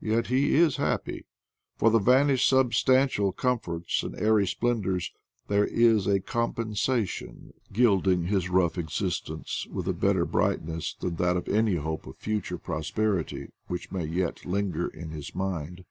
Yet 0.00 0.30
is 0.30 0.76
he 0.76 0.80
happy. 0.84 1.26
For 1.78 1.90
the 1.90 1.98
vanished 1.98 2.48
substantial 2.48 3.32
comforts 3.32 4.04
and 4.04 4.14
airy 4.14 4.46
splendors 4.46 5.12
there 5.48 5.64
is 5.66 6.06
a 6.06 6.20
compensation 6.20 7.52
gilding 7.72 8.26
his 8.26 8.50
rough 8.50 8.78
existence 8.78 9.66
with 9.68 9.88
a 9.88 9.92
better 9.92 10.24
brightness 10.24 10.94
than 10.94 11.16
that 11.16 11.36
of 11.36 11.48
any 11.48 11.74
hope 11.74 12.06
of 12.06 12.16
future 12.18 12.56
prosperity 12.56 13.50
which 13.66 13.90
may 13.90 14.04
yet 14.04 14.44
linger 14.46 14.86
in 14.86 15.10
his 15.10 15.34
mind. 15.34 15.84